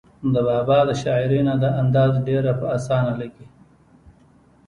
د 0.33 0.35
بابا 0.47 0.79
د 0.87 0.91
شاعرۍ 1.01 1.39
نه 1.49 1.55
دا 1.61 1.69
اندازه 1.81 2.17
ډېره 2.27 2.51
پۀ 2.59 2.67
اسانه 2.77 3.13
لګي 3.21 3.45